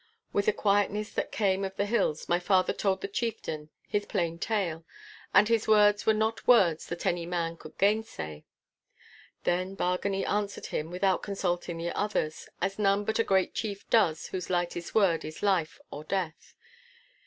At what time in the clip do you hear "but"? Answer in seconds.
13.05-13.19